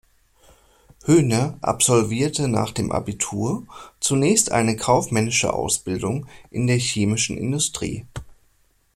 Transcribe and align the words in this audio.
Höhne 1.05 1.59
absolvierte 1.61 2.47
nach 2.47 2.71
dem 2.71 2.91
Abitur 2.91 3.67
zunächst 3.99 4.51
eine 4.51 4.75
kaufmännische 4.75 5.53
Ausbildung 5.53 6.25
in 6.49 6.65
der 6.65 6.77
chemischen 6.79 7.37
Industrie. 7.37 8.03